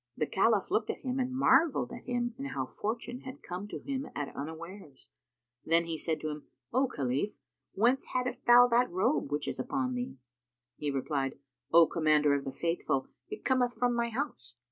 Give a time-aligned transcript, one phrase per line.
[0.17, 3.77] The Caliph looked at him and marvelled at him and how fortune had come to
[3.77, 5.09] him at unawares;
[5.63, 7.33] then he said to him, "O Khalif,
[7.73, 10.17] whence hadst thou that robe which is upon thee?"
[10.75, 11.37] He replied,
[11.71, 14.55] "O Commander of the Faithful, it cometh from my house."